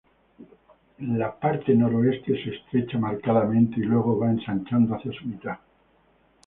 [1.15, 5.59] La parte noroeste se estrecha marcadamente y luego va ensanchando hacia su mitad.